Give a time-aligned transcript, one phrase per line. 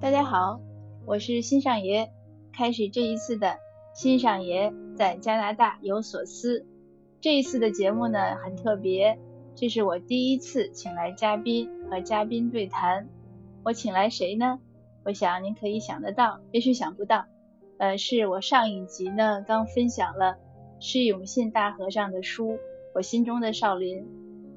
[0.00, 0.60] 大家好，
[1.06, 2.10] 我是新上爷，
[2.52, 3.56] 开始这一次的
[3.94, 6.66] 新上爷在加拿大有所思。
[7.20, 9.18] 这一次的节目呢很特别，
[9.54, 13.08] 这是我第一次请来嘉宾和嘉宾对谈。
[13.62, 14.58] 我请来谁呢？
[15.04, 17.24] 我想您可以想得到，也许想不到。
[17.78, 20.36] 呃，是我上一集呢刚分享了
[20.80, 22.52] 释永信大和尚的书
[22.94, 24.02] 《我心中的少林》。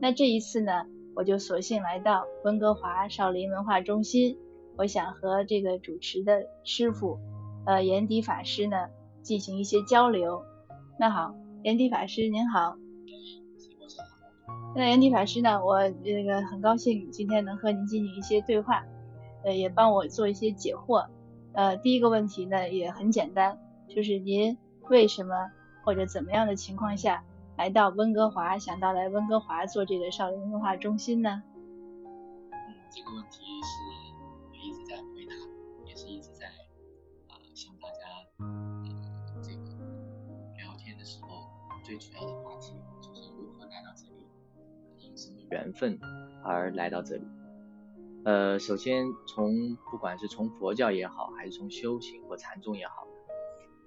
[0.00, 4.38] 那这一次呢，我就索性来到温哥华少林文化中心。
[4.78, 7.18] 我想和这个主持的师傅，
[7.66, 8.88] 呃，严迪法师呢
[9.22, 10.44] 进行一些交流。
[11.00, 12.76] 那好，严迪法师您好。
[14.76, 18.84] 那严迪法师呢，我这个很高兴今天能和您进行一些对话，
[19.42, 21.06] 呃，也帮我做一些解惑。
[21.54, 23.58] 呃，第一个问题呢也很简单，
[23.88, 24.56] 就是您
[24.88, 25.34] 为什么
[25.82, 27.24] 或者怎么样的情况下
[27.56, 31.42] 来到温哥华，想到来温哥华做这个少林文化中心呢？
[32.94, 34.07] 这个问题是。
[41.88, 44.26] 最主要的话题就是如何来到这里，
[44.98, 45.98] 因什么缘分
[46.44, 47.26] 而来到这里。
[48.26, 53.06] 呃，首先从不管是从佛教也好，还是从修行或禅宗也好，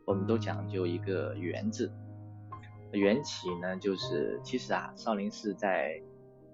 [0.03, 1.91] 我们都讲究一个缘字。
[2.91, 6.01] 缘起呢，就是其实啊，少林寺在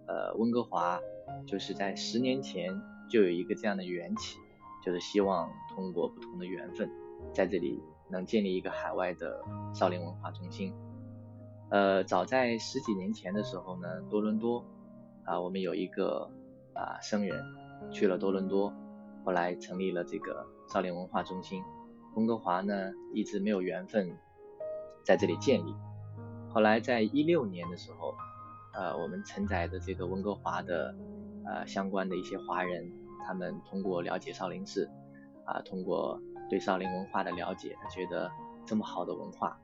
[0.05, 0.99] 呃温哥华，
[1.45, 2.77] 就是在十年前
[3.09, 4.37] 就有一个这样的缘起，
[4.83, 6.91] 就是希望通过不同的缘分，
[7.33, 9.41] 在这里能建立一个海外的
[9.73, 10.73] 少林文化中心。
[11.69, 14.65] 呃，早在十几年前的时候呢，多伦多
[15.25, 16.31] 啊，我们有一个
[16.73, 17.43] 啊僧人
[17.91, 18.73] 去了多伦多，
[19.25, 21.61] 后来成立了这个少林文化中心。
[22.15, 24.17] 温哥华呢，一直没有缘分
[25.03, 25.75] 在这里建立。
[26.49, 28.15] 后来在一六年的时候，
[28.73, 30.95] 呃，我们承载的这个温哥华的
[31.45, 32.89] 呃相关的一些华人，
[33.25, 34.89] 他们通过了解少林寺
[35.43, 38.31] 啊，通过对少林文化的了解，他觉得
[38.65, 39.59] 这么好的文化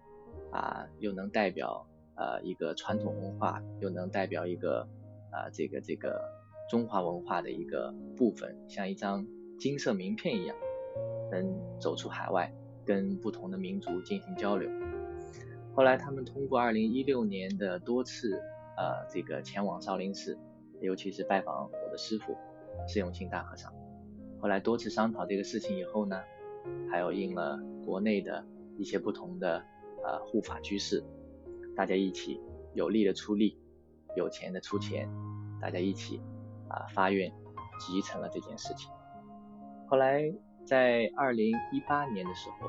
[0.52, 1.88] 啊，又能代表。
[2.16, 4.88] 呃，一个传统文化又能代表一个
[5.32, 6.22] 啊，这个这个
[6.70, 9.26] 中华文化的一个部分，像一张
[9.60, 10.56] 金色名片一样，
[11.32, 12.54] 能走出海外，
[12.86, 14.70] 跟不同的民族进行交流。
[15.76, 18.40] 后来他们通过二零一六年的多次
[18.78, 20.38] 呃这个前往少林寺，
[20.82, 22.38] 尤其是拜访我的师傅
[22.88, 23.74] 释永清大和尚。
[24.40, 26.22] 后来多次商讨这个事情以后呢，
[26.92, 28.46] 还有应了国内的
[28.78, 29.64] 一些不同的
[30.04, 31.04] 呃护法居士。
[31.76, 32.40] 大家一起
[32.76, 33.58] 有力的出力，
[34.16, 35.10] 有钱的出钱，
[35.60, 36.22] 大家一起
[36.70, 37.34] 啊发愿
[37.80, 38.92] 集成了这件事情。
[39.88, 40.32] 后来
[40.66, 42.68] 在二零一八年的时候，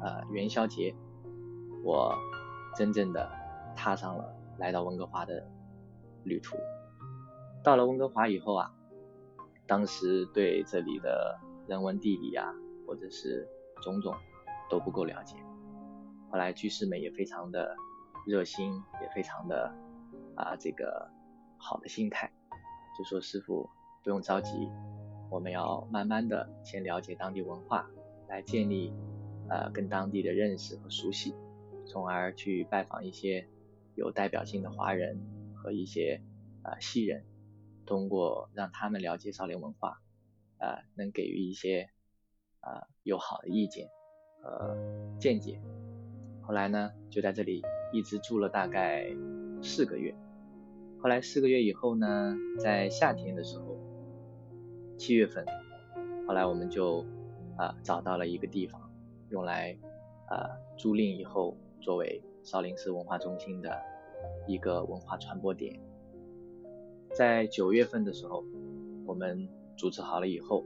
[0.00, 0.92] 呃元宵节，
[1.84, 2.12] 我
[2.76, 3.30] 真正的
[3.76, 5.48] 踏上了来到温哥华的
[6.24, 6.56] 旅途。
[7.62, 8.74] 到了温哥华以后啊，
[9.68, 11.38] 当时对这里的
[11.68, 12.52] 人文地理啊，
[12.88, 13.48] 或者是
[13.80, 14.12] 种种
[14.68, 15.36] 都不够了解。
[16.28, 17.76] 后来居士们也非常的。
[18.26, 19.74] 热心也非常的
[20.36, 21.10] 啊，这个
[21.58, 22.30] 好的心态，
[22.96, 23.68] 就说师傅
[24.04, 24.68] 不用着急，
[25.30, 27.90] 我们要慢慢的先了解当地文化，
[28.28, 28.92] 来建立
[29.48, 31.34] 呃跟当地的认识和熟悉，
[31.86, 33.48] 从而去拜访一些
[33.96, 35.20] 有代表性的华人
[35.54, 36.22] 和一些
[36.62, 37.24] 啊西人，
[37.84, 40.00] 通过让他们了解少林文化，
[40.58, 41.90] 呃能给予一些
[42.60, 43.88] 啊友好的意见
[44.40, 44.76] 和
[45.18, 45.60] 见解。
[46.42, 47.62] 后来呢，就在这里。
[47.92, 49.14] 一直住了大概
[49.62, 50.14] 四个月，
[50.98, 53.78] 后来四个月以后呢，在夏天的时候，
[54.96, 55.44] 七月份，
[56.26, 57.04] 后来我们就
[57.56, 58.90] 啊找到了一个地方，
[59.28, 59.76] 用来
[60.26, 63.78] 啊租赁以后作为少林寺文化中心的
[64.46, 65.78] 一个文化传播点。
[67.14, 68.42] 在九月份的时候，
[69.04, 70.64] 我们组织好了以后，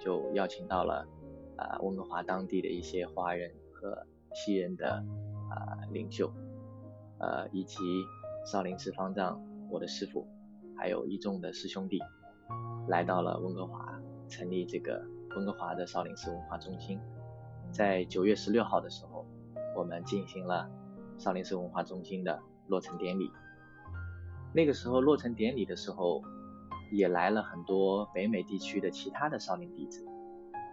[0.00, 1.06] 就邀请到了
[1.56, 5.04] 啊温哥华当地的一些华人和西人的
[5.48, 6.28] 啊领袖。
[7.18, 7.78] 呃，以及
[8.44, 9.40] 少林寺方丈，
[9.70, 10.26] 我的师傅，
[10.76, 11.98] 还有一众的师兄弟，
[12.88, 15.02] 来到了温哥华，成立这个
[15.34, 17.00] 温哥华的少林寺文化中心。
[17.72, 19.26] 在九月十六号的时候，
[19.74, 20.70] 我们进行了
[21.16, 23.30] 少林寺文化中心的落成典礼。
[24.54, 26.22] 那个时候落成典礼的时候，
[26.92, 30.06] 也来了很多北美地区的其他的少林弟子。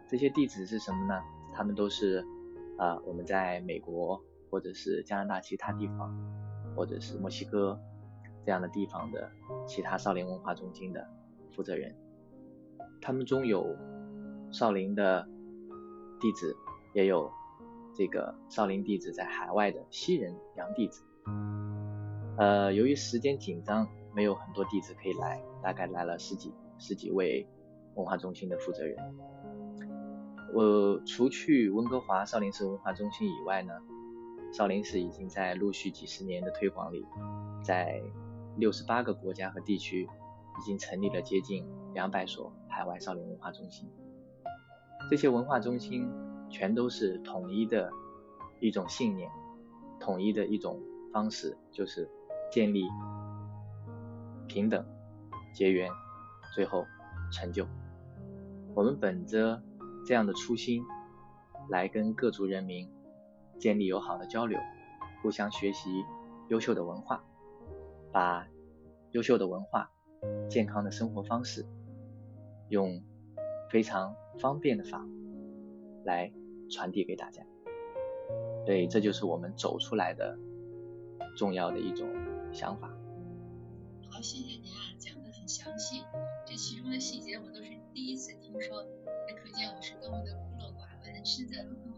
[0.10, 1.22] 这些弟子是什么呢？
[1.56, 2.26] 他们都是
[2.78, 4.22] 啊，我们在美国。
[4.54, 6.16] 或者是加拿大其他地方，
[6.76, 7.82] 或者是墨西哥
[8.46, 9.32] 这样的地方的
[9.66, 11.10] 其他少林文化中心的
[11.50, 11.96] 负责人，
[13.02, 13.76] 他们中有
[14.52, 15.28] 少林的
[16.20, 16.56] 弟子，
[16.94, 17.32] 也有
[17.96, 21.04] 这个少林弟子在海外的西人洋弟子。
[22.38, 27.48] 呃，由于时间紧张，没有很多弟子可以来，大概来了十几十几位
[27.96, 28.96] 文化中心的负责人。
[30.54, 33.74] 我除去温哥华少林寺文化中心以外呢，
[34.54, 37.04] 少林寺已经在陆续几十年的推广里，
[37.64, 38.00] 在
[38.56, 43.90] 六十八个国家和地区已经成立了接近两百所海外少林文化中心。
[45.10, 46.08] 这些文化中心
[46.52, 47.90] 全都是统一的
[48.60, 49.28] 一种信念，
[50.00, 50.80] 统一的一种
[51.12, 52.08] 方式，就是
[52.52, 52.84] 建立
[54.48, 54.86] 平等、
[55.52, 55.90] 结缘，
[56.54, 56.86] 最后
[57.32, 57.68] 成就。
[58.76, 59.64] 我们本着
[60.06, 60.84] 这样的初心，
[61.70, 62.88] 来跟各族人民
[63.60, 64.60] 建立友好的交流，
[65.22, 66.04] 互相学习
[66.50, 67.24] 优秀的文化，
[68.12, 68.48] 把
[69.12, 69.92] 优秀的文化、
[70.50, 71.66] 健康的生活方式，
[72.70, 73.04] 用
[73.70, 74.16] 非常。
[74.40, 75.06] 方便的法
[76.04, 76.34] 来
[76.72, 77.46] 传递给大家，
[78.66, 80.36] 对，这就是我们走出来的
[81.38, 82.10] 重要的一种
[82.52, 82.90] 想法。
[84.10, 86.04] 好，谢谢您啊，讲的很详细，
[86.48, 88.84] 这其中的细节我都是第一次听说，
[89.38, 91.24] 可见我是多么的孤陋寡闻。
[91.24, 91.93] 身在温哥华，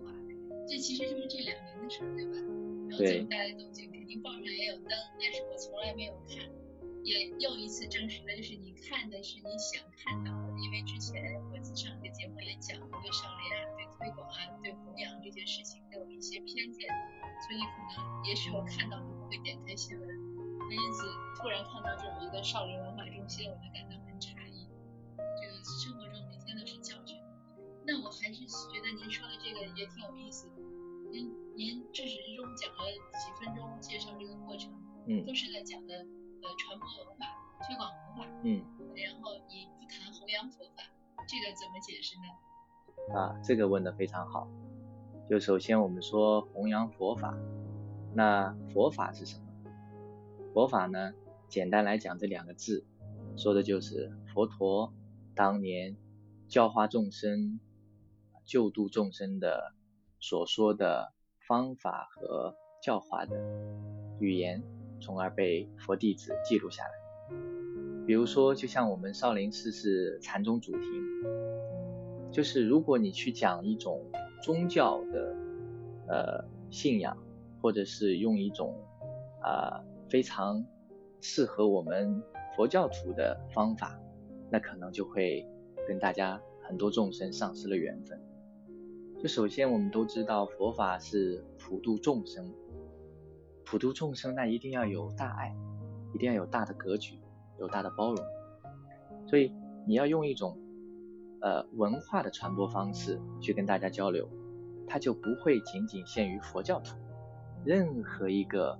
[0.67, 2.37] 这其实就是这两年的事儿，对吧？
[2.89, 6.49] 然后这么大的动静，肯定报上也有登，但是我从来没有看。
[7.05, 11.21] 也又一次证实了，就是你看的是你想看到的，因为之前
[11.53, 16.89] 我上个节目也讲过，对少林啊、对推广啊、对弘扬这些事情都有一些偏见，
[17.45, 20.09] 所以可能也许我看到就不会点开新闻，
[20.65, 21.05] 那因此
[21.37, 24.65] 突然看到这么一个少林文化中心，我就感到很诧异。
[25.15, 26.94] 这个生活中每天都是教训。
[26.94, 26.94] 那
[28.05, 30.47] 我还是觉得您说的这个也挺有意思。
[31.11, 32.85] 您您至始至终讲了
[33.17, 34.71] 几分钟介绍这个过程，
[35.07, 36.55] 嗯，都是在讲的呃。
[36.55, 37.25] 传播文化、
[37.65, 38.61] 推广文化，嗯，
[38.95, 40.83] 然后你不谈弘扬佛法，
[41.27, 43.17] 这个怎么解释呢？
[43.17, 44.47] 啊，这个问的非常好。
[45.27, 47.35] 就首先我们说弘扬佛法，
[48.13, 49.45] 那佛法是什么？
[50.53, 51.13] 佛法呢，
[51.49, 52.85] 简单来讲这两个字，
[53.35, 54.93] 说的就是佛陀
[55.33, 55.97] 当年
[56.47, 57.59] 教化众生、
[58.45, 59.73] 救度众生的
[60.19, 61.11] 所说的
[61.47, 63.35] 方法和教化的
[64.19, 64.63] 语言。
[65.01, 66.91] 从而被佛弟子记录下来。
[68.07, 70.87] 比如说，就像我们少林寺是禅宗主题，
[72.31, 74.01] 就是如果你去讲一种
[74.41, 75.35] 宗教的
[76.07, 77.15] 呃信仰，
[77.61, 78.73] 或者是用一种
[79.41, 80.65] 啊非常
[81.19, 82.23] 适合我们
[82.55, 83.99] 佛教徒的方法，
[84.49, 85.45] 那可能就会
[85.87, 88.19] 跟大家很多众生丧失了缘分。
[89.19, 92.53] 就首先我们都知道佛法是普度众生。
[93.65, 95.55] 普度众生，那一定要有大爱，
[96.13, 97.19] 一定要有大的格局，
[97.59, 98.23] 有大的包容。
[99.27, 99.51] 所以
[99.87, 100.59] 你要用一种
[101.41, 104.29] 呃文化的传播方式去跟大家交流，
[104.87, 106.95] 它就不会仅仅限于佛教徒。
[107.63, 108.77] 任何一个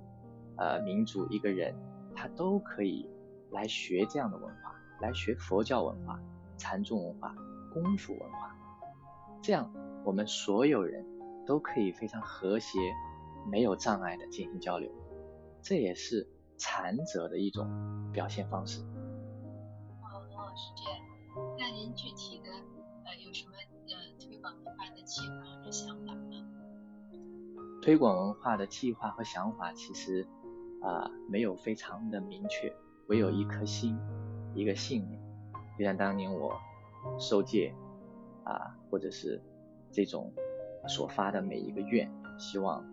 [0.56, 1.74] 呃民族一个人，
[2.14, 3.10] 他都可以
[3.50, 6.22] 来学这样的文化，来学佛教文化、
[6.56, 7.34] 禅宗文化、
[7.72, 8.56] 功夫文化。
[9.42, 9.68] 这样
[10.06, 11.04] 我们所有人
[11.44, 12.78] 都可以非常和谐。
[13.48, 14.90] 没有障碍的进行交流，
[15.62, 18.80] 这也是禅者的一种表现方式。
[18.80, 21.00] 哦，是这样。
[21.56, 22.50] 那您具体的
[23.04, 23.52] 呃有什么
[23.86, 26.22] 呃推广文化的计划或者想法吗？
[27.80, 30.26] 推广文化的计划和想法其实
[30.82, 32.74] 啊没有非常的明确，
[33.06, 33.96] 唯有一颗心，
[34.56, 35.22] 一个信念。
[35.78, 36.52] 就像当年我
[37.20, 37.72] 受戒
[38.42, 39.40] 啊，或者是
[39.96, 40.30] 这种
[40.86, 42.84] 所发的每一个愿，希望。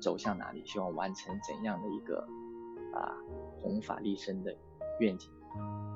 [0.00, 0.62] 走向哪里？
[0.64, 2.20] 希望完成怎样的一个
[2.94, 3.18] 啊
[3.60, 4.56] 弘法立身的
[5.00, 5.28] 愿景？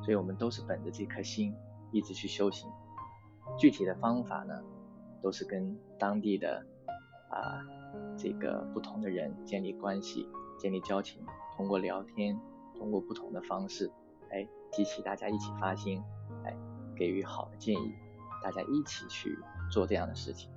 [0.03, 1.55] 所以我们都是本着这颗心
[1.93, 2.69] 一直去修行。
[3.57, 4.61] 具体的方法呢，
[5.23, 6.67] 都是跟当地的
[7.31, 7.63] 啊
[8.17, 10.29] 这个不同的人建立关系、
[10.59, 11.25] 建立交情，
[11.57, 12.37] 通过聊天，
[12.77, 13.89] 通过不同的方式，
[14.33, 16.03] 哎，激起大家一起发心，
[16.45, 16.57] 哎，
[16.97, 17.95] 给予好的建议，
[18.43, 19.39] 大家一起去
[19.73, 20.49] 做这样的事情。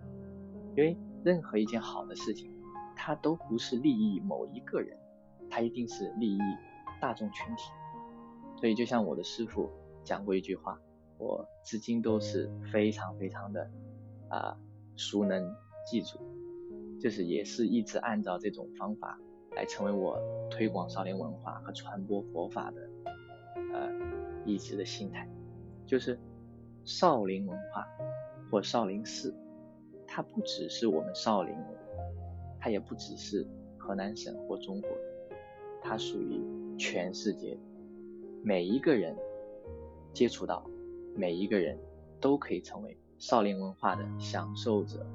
[0.77, 2.51] 因为任何一件好的事情。
[2.97, 4.97] 它都不是利益某一个人，
[5.49, 6.39] 它一定是利益
[7.01, 7.69] 大众群体。
[8.57, 9.69] 所以就像我的师傅
[10.01, 10.79] 讲过一句话，
[11.19, 13.69] 我至今都是非常非常的
[14.29, 14.57] 啊
[14.95, 15.53] 熟能
[15.85, 16.17] 记住，
[16.97, 19.19] 就是也是一直按照这种方法
[19.57, 20.17] 来成为我
[20.49, 22.89] 推广少林文化和传播佛法的
[23.73, 23.91] 呃
[24.45, 25.29] 一直的心态，
[25.85, 26.17] 就是
[26.85, 27.85] 少林文化
[28.55, 29.35] 或少林寺，
[30.07, 31.53] 它不只是我们少林。
[32.57, 33.45] 它也不只是
[33.77, 34.89] 河南省或中国，
[35.81, 37.59] 它属于全世界，
[38.41, 39.13] 每一个人
[40.13, 40.65] 接触到，
[41.17, 41.77] 每一个人
[42.21, 45.05] 都可以成为少林文化的享受者、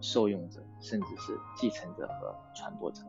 [0.00, 3.02] 受用者，甚至是继承者和传播者。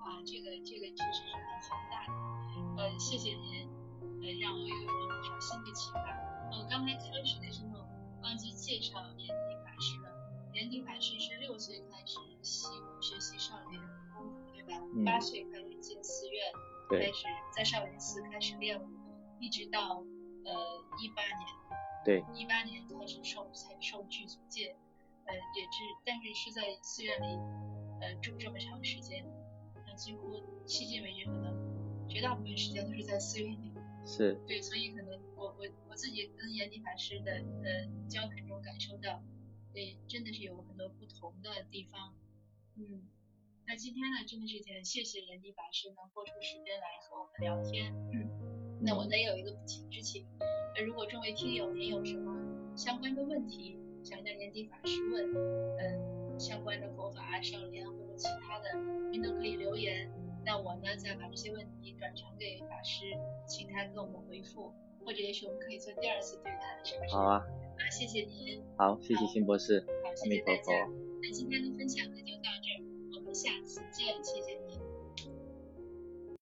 [0.00, 3.64] 哇，这个这个确实是很宏大的，呃，谢谢您，
[4.00, 4.86] 呃，让我有一
[5.24, 6.00] 种新的启发。
[6.50, 7.81] 我刚才开始的时候，
[8.22, 10.10] 忘记介绍延迪法师了。
[10.54, 13.80] 延迪法师是六岁开始习武学习少林，
[14.54, 14.80] 对吧？
[15.04, 16.40] 八岁开始进寺院，
[16.88, 18.86] 开始在少林寺开始练武，
[19.40, 20.04] 一直到
[20.44, 20.52] 呃
[21.00, 21.48] 一八年，
[22.04, 24.76] 对，一八年开始受才受具足戒，
[25.26, 27.26] 呃也是，但是是在寺院里
[28.00, 29.26] 呃住这么长时间，
[29.86, 33.71] 那几乎迄今为止可能绝大部分时间都是在寺院里。
[34.04, 34.38] 是。
[34.46, 39.22] 对，所以可能我我我自己跟延迪法师的呃交谈中感受到。
[39.74, 42.14] 对，真的是有很多不同的地方，
[42.76, 43.08] 嗯，
[43.66, 48.28] 那今天呢，真的是很谢谢严迪法师能播出时间来和我们聊天，嗯，
[48.82, 50.26] 那我呢也有一个不情之请，
[50.76, 55.34] 呃，如果众位听友您有什么相关的问题想向严迪法师问，
[55.78, 58.78] 嗯，相关的佛法、少林或者其他的，
[59.10, 60.12] 您都可以留言，
[60.44, 64.72] 那我呢再把这些问题转传给法师，请他给我们回复，
[65.04, 67.14] 或者也许我们可以做第二次对谈，是不是？
[67.14, 67.44] 好啊。
[67.78, 68.62] 啊，谢谢您。
[68.76, 69.80] 好，谢谢辛博士。
[70.04, 70.88] 好，谢谢大家。
[71.22, 72.84] 那今天的分享呢就到这儿，
[73.16, 74.71] 我们下次见，谢谢您。